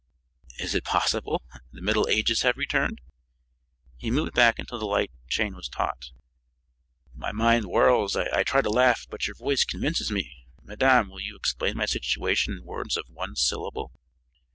"Is 0.57 0.73
it 0.73 0.83
possible? 0.83 1.43
The 1.71 1.79
Middle 1.83 2.07
Ages 2.09 2.41
have 2.41 2.57
returned!" 2.57 3.01
He 3.97 4.09
moved 4.09 4.33
back 4.33 4.57
until 4.57 4.79
the 4.79 4.87
light 4.87 5.11
chain 5.29 5.55
was 5.55 5.69
taut. 5.69 6.09
"My 7.13 7.31
mind 7.31 7.65
whirls. 7.65 8.15
I 8.15 8.41
try 8.41 8.63
to 8.63 8.69
laugh, 8.71 9.05
but 9.07 9.27
your 9.27 9.35
voice 9.35 9.63
convinces 9.63 10.09
me. 10.09 10.47
Madame, 10.63 11.07
will 11.07 11.21
you 11.21 11.35
explain 11.35 11.77
my 11.77 11.85
situation 11.85 12.55
in 12.55 12.63
words 12.65 12.97
of 12.97 13.05
one 13.09 13.35
syllable?" 13.35 13.91